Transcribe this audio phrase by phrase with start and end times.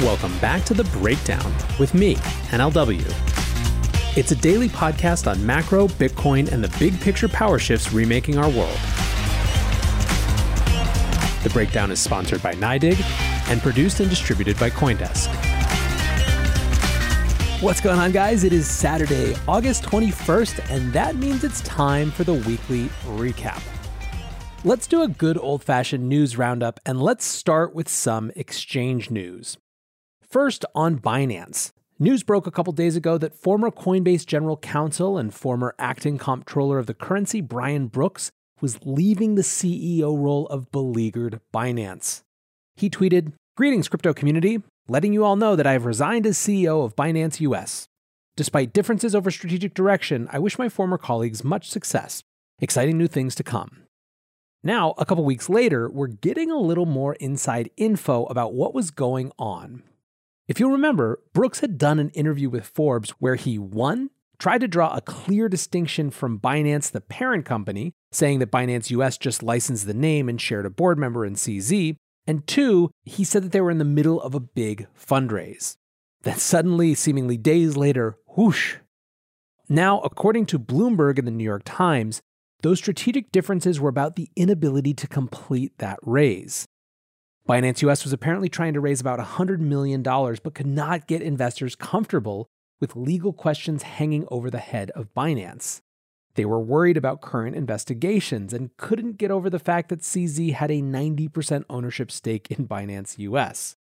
[0.00, 1.50] Welcome back to The Breakdown
[1.80, 2.16] with me,
[2.50, 3.02] NLW.
[4.14, 8.50] It's a daily podcast on macro, Bitcoin, and the big picture power shifts remaking our
[8.50, 8.78] world.
[11.42, 13.00] The Breakdown is sponsored by NYDIG
[13.50, 15.34] and produced and distributed by Coindesk.
[17.62, 18.44] What's going on, guys?
[18.44, 23.62] It is Saturday, August 21st, and that means it's time for the weekly recap.
[24.62, 29.56] Let's do a good old fashioned news roundup, and let's start with some exchange news.
[30.36, 31.72] First, on Binance.
[31.98, 36.78] News broke a couple days ago that former Coinbase general counsel and former acting comptroller
[36.78, 42.20] of the currency, Brian Brooks, was leaving the CEO role of beleaguered Binance.
[42.76, 46.84] He tweeted, Greetings, crypto community, letting you all know that I have resigned as CEO
[46.84, 47.88] of Binance US.
[48.36, 52.22] Despite differences over strategic direction, I wish my former colleagues much success.
[52.60, 53.84] Exciting new things to come.
[54.62, 58.90] Now, a couple weeks later, we're getting a little more inside info about what was
[58.90, 59.82] going on.
[60.48, 64.68] If you'll remember, Brooks had done an interview with Forbes where he, one, tried to
[64.68, 69.86] draw a clear distinction from Binance, the parent company, saying that Binance US just licensed
[69.86, 71.96] the name and shared a board member in CZ,
[72.28, 75.76] and two, he said that they were in the middle of a big fundraise.
[76.22, 78.76] Then suddenly, seemingly days later, whoosh.
[79.68, 82.20] Now, according to Bloomberg and the New York Times,
[82.62, 86.66] those strategic differences were about the inability to complete that raise.
[87.48, 91.76] Binance US was apparently trying to raise about $100 million, but could not get investors
[91.76, 92.48] comfortable
[92.80, 95.80] with legal questions hanging over the head of Binance.
[96.34, 100.72] They were worried about current investigations and couldn't get over the fact that CZ had
[100.72, 103.76] a 90% ownership stake in Binance US.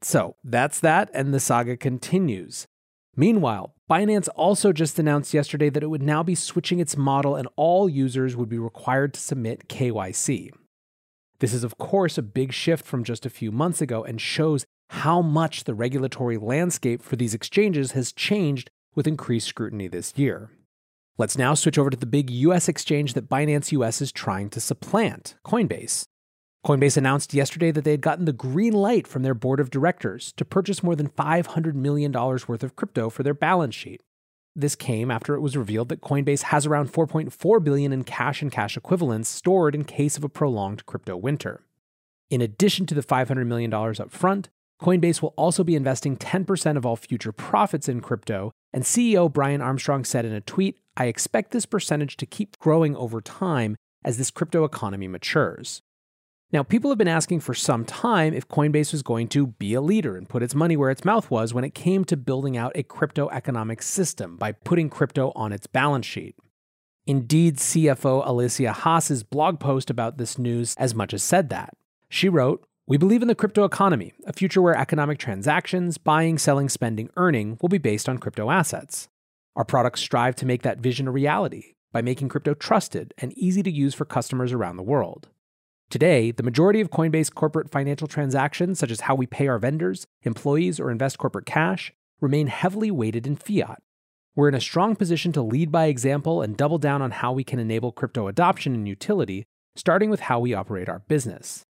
[0.00, 2.66] So that's that, and the saga continues.
[3.14, 7.46] Meanwhile, Binance also just announced yesterday that it would now be switching its model and
[7.56, 10.50] all users would be required to submit KYC.
[11.42, 14.64] This is, of course, a big shift from just a few months ago and shows
[14.90, 20.50] how much the regulatory landscape for these exchanges has changed with increased scrutiny this year.
[21.18, 24.60] Let's now switch over to the big US exchange that Binance US is trying to
[24.60, 26.04] supplant, Coinbase.
[26.64, 30.32] Coinbase announced yesterday that they had gotten the green light from their board of directors
[30.36, 34.00] to purchase more than $500 million worth of crypto for their balance sheet.
[34.54, 38.52] This came after it was revealed that Coinbase has around 4.4 billion in cash and
[38.52, 41.62] cash equivalents stored in case of a prolonged crypto winter.
[42.28, 46.84] In addition to the $500 million up front, Coinbase will also be investing 10% of
[46.84, 51.52] all future profits in crypto, and CEO Brian Armstrong said in a tweet, I expect
[51.52, 55.80] this percentage to keep growing over time as this crypto economy matures.
[56.52, 59.80] Now, people have been asking for some time if Coinbase was going to be a
[59.80, 62.72] leader and put its money where its mouth was when it came to building out
[62.74, 66.36] a crypto economic system by putting crypto on its balance sheet.
[67.06, 71.74] Indeed, CFO Alicia Haas's blog post about this news as much as said that.
[72.10, 76.68] She wrote, we believe in the crypto economy, a future where economic transactions, buying, selling,
[76.68, 79.08] spending, earning will be based on crypto assets.
[79.56, 83.62] Our products strive to make that vision a reality by making crypto trusted and easy
[83.62, 85.28] to use for customers around the world.
[85.92, 90.06] Today, the majority of Coinbase corporate financial transactions, such as how we pay our vendors,
[90.22, 93.82] employees, or invest corporate cash, remain heavily weighted in fiat.
[94.34, 97.44] We're in a strong position to lead by example and double down on how we
[97.44, 99.44] can enable crypto adoption and utility,
[99.76, 101.66] starting with how we operate our business.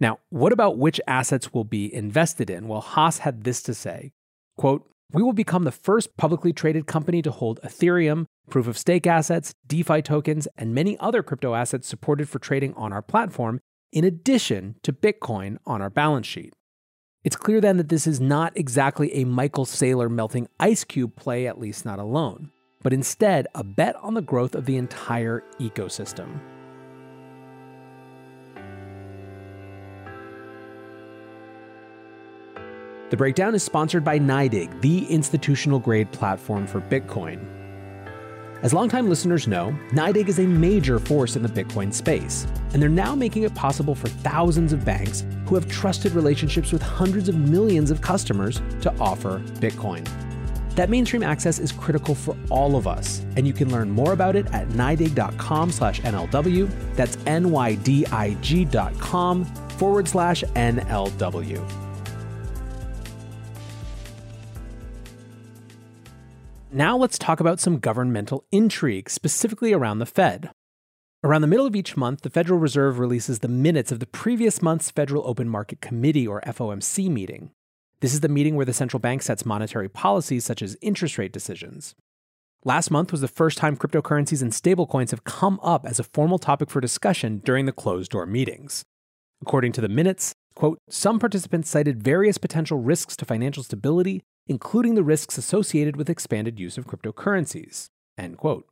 [0.00, 2.66] Now, what about which assets will be invested in?
[2.66, 4.12] Well, Haas had this to say
[4.56, 9.06] quote, We will become the first publicly traded company to hold Ethereum, proof of stake
[9.06, 13.60] assets, DeFi tokens, and many other crypto assets supported for trading on our platform,
[13.92, 16.52] in addition to Bitcoin on our balance sheet.
[17.22, 21.46] It's clear then that this is not exactly a Michael Saylor melting ice cube play,
[21.46, 22.50] at least not alone,
[22.82, 26.40] but instead a bet on the growth of the entire ecosystem.
[33.14, 37.38] The breakdown is sponsored by NYDIG, the institutional grade platform for Bitcoin.
[38.64, 42.88] As longtime listeners know, NYDIG is a major force in the Bitcoin space, and they're
[42.88, 47.36] now making it possible for thousands of banks who have trusted relationships with hundreds of
[47.36, 50.04] millions of customers to offer Bitcoin.
[50.74, 54.34] That mainstream access is critical for all of us, and you can learn more about
[54.34, 56.68] it at nydig.com slash NLW.
[56.96, 61.83] That's N-Y-D-I-G dot com forward slash NLW.
[66.74, 70.50] Now let's talk about some governmental intrigue, specifically around the Fed.
[71.22, 74.60] Around the middle of each month, the Federal Reserve releases the minutes of the previous
[74.60, 77.52] month's Federal Open Market Committee, or FOMC, meeting.
[78.00, 81.32] This is the meeting where the central bank sets monetary policies such as interest rate
[81.32, 81.94] decisions.
[82.64, 86.40] Last month was the first time cryptocurrencies and stablecoins have come up as a formal
[86.40, 88.82] topic for discussion during the closed door meetings.
[89.40, 94.94] According to the minutes, quote, some participants cited various potential risks to financial stability, including
[94.94, 97.88] the risks associated with expanded use of cryptocurrencies,
[98.18, 98.66] end quote.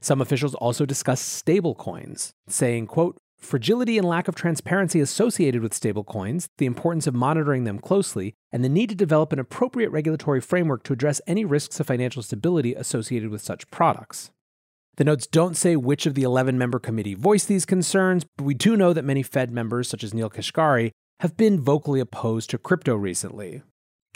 [0.00, 6.48] Some officials also discussed stablecoins, saying, quote, fragility and lack of transparency associated with stablecoins,
[6.58, 10.82] the importance of monitoring them closely, and the need to develop an appropriate regulatory framework
[10.84, 14.30] to address any risks of financial stability associated with such products.
[14.96, 18.54] The notes don't say which of the 11 member committee voiced these concerns, but we
[18.54, 22.58] do know that many Fed members, such as Neel Kashkari, have been vocally opposed to
[22.58, 23.62] crypto recently.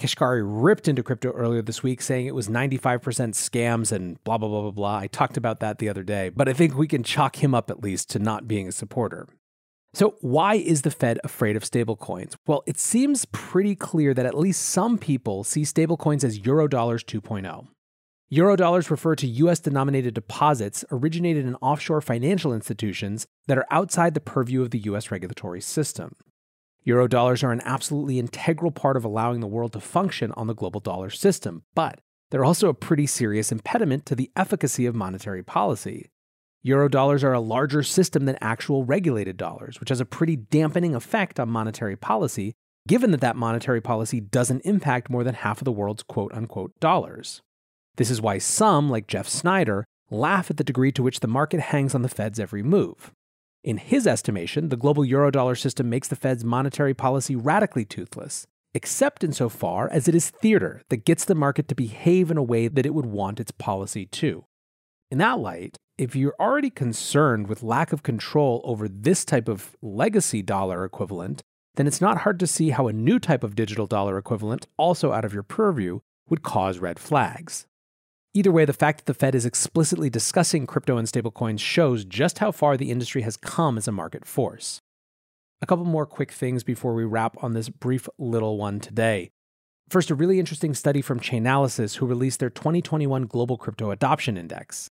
[0.00, 3.00] Kashkari ripped into crypto earlier this week, saying it was 95%
[3.34, 4.96] scams and blah, blah, blah, blah, blah.
[4.98, 7.70] I talked about that the other day, but I think we can chalk him up
[7.70, 9.28] at least to not being a supporter.
[9.92, 12.34] So, why is the Fed afraid of stablecoins?
[12.46, 17.66] Well, it seems pretty clear that at least some people see stablecoins as Eurodollars 2.0.
[18.32, 24.20] Eurodollars refer to US denominated deposits originated in offshore financial institutions that are outside the
[24.20, 26.14] purview of the US regulatory system.
[26.86, 30.80] Eurodollars are an absolutely integral part of allowing the world to function on the global
[30.80, 32.00] dollar system, but
[32.30, 36.10] they're also a pretty serious impediment to the efficacy of monetary policy.
[36.64, 41.40] Eurodollars are a larger system than actual regulated dollars, which has a pretty dampening effect
[41.40, 42.54] on monetary policy,
[42.86, 46.78] given that that monetary policy doesn't impact more than half of the world's quote unquote
[46.80, 47.42] dollars.
[47.96, 51.60] This is why some, like Jeff Snyder, laugh at the degree to which the market
[51.60, 53.12] hangs on the Fed's every move.
[53.62, 59.22] In his estimation, the global eurodollar system makes the Fed's monetary policy radically toothless, except
[59.22, 62.86] insofar as it is theater that gets the market to behave in a way that
[62.86, 64.44] it would want its policy to.
[65.10, 69.76] In that light, if you're already concerned with lack of control over this type of
[69.82, 71.42] legacy dollar equivalent,
[71.74, 75.12] then it's not hard to see how a new type of digital dollar equivalent, also
[75.12, 77.66] out of your purview, would cause red flags.
[78.32, 82.38] Either way, the fact that the Fed is explicitly discussing crypto and stablecoins shows just
[82.38, 84.80] how far the industry has come as a market force.
[85.60, 89.30] A couple more quick things before we wrap on this brief little one today.
[89.88, 94.88] First, a really interesting study from Chainalysis, who released their 2021 Global Crypto Adoption Index.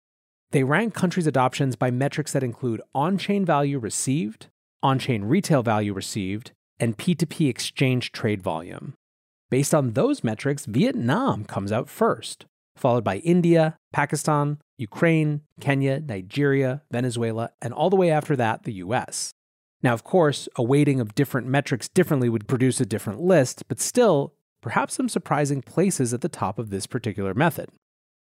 [0.52, 4.46] They rank countries' adoptions by metrics that include on chain value received,
[4.82, 8.94] on chain retail value received, and P2P exchange trade volume.
[9.50, 12.46] Based on those metrics, Vietnam comes out first
[12.76, 18.75] followed by India, Pakistan, Ukraine, Kenya, Nigeria, Venezuela, and all the way after that, the
[18.75, 19.32] US.
[19.82, 23.81] Now, of course, a weighting of different metrics differently would produce a different list, but
[23.81, 27.69] still, perhaps some surprising places at the top of this particular method.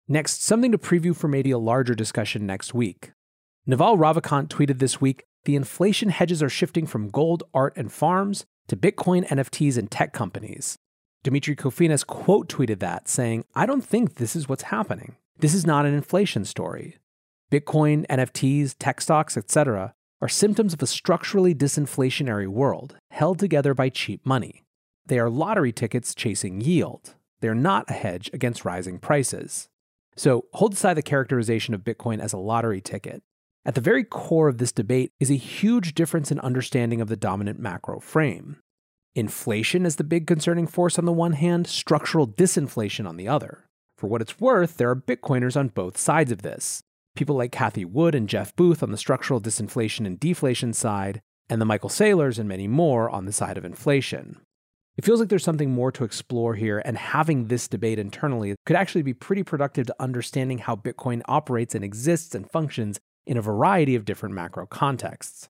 [0.06, 3.12] Next, something to preview for maybe a larger discussion next week.
[3.67, 8.44] Naval Ravikant tweeted this week the inflation hedges are shifting from gold, art, and farms
[8.69, 10.77] to Bitcoin, NFTs, and tech companies.
[11.29, 15.17] Demetri Kofinas quote tweeted that, saying, I don't think this is what's happening.
[15.39, 16.97] This is not an inflation story.
[17.53, 19.93] Bitcoin, NFTs, tech stocks, etc.,
[20.23, 24.65] are symptoms of a structurally disinflationary world held together by cheap money.
[25.05, 27.15] They are lottery tickets chasing yield.
[27.43, 29.69] They're not a hedge against rising prices.
[30.17, 33.23] So hold aside the characterization of Bitcoin as a lottery ticket.
[33.67, 37.17] At the very core of this debate is a huge difference in understanding of the
[37.17, 38.63] dominant macro frame.
[39.19, 43.65] Inflation is the big concerning force on the one hand, structural disinflation on the other.
[43.97, 46.85] For what it's worth, there are Bitcoiners on both sides of this.
[47.17, 51.61] People like Cathie Wood and Jeff Booth on the structural disinflation and deflation side, and
[51.61, 54.37] the Michael Saylors and many more on the side of inflation.
[54.96, 58.77] It feels like there's something more to explore here, and having this debate internally could
[58.77, 63.43] actually be pretty productive to understanding how Bitcoin operates and exists and functions in a
[63.43, 65.48] variety of different macro contexts.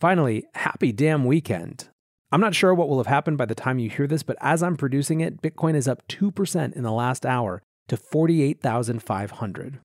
[0.00, 1.90] Finally, happy damn weekend.
[2.30, 4.62] I'm not sure what will have happened by the time you hear this, but as
[4.62, 9.80] I'm producing it, Bitcoin is up 2% in the last hour to 48,500.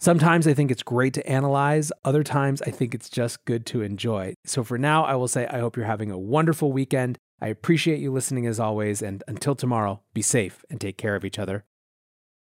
[0.00, 3.82] Sometimes I think it's great to analyze, other times I think it's just good to
[3.82, 4.34] enjoy.
[4.44, 7.18] So for now, I will say I hope you're having a wonderful weekend.
[7.40, 11.24] I appreciate you listening as always, and until tomorrow, be safe and take care of
[11.24, 11.64] each other.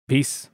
[0.07, 0.49] Peace.